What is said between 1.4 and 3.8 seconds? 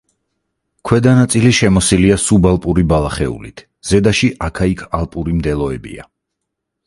შემოსილია სუბალპური ბალახეულით,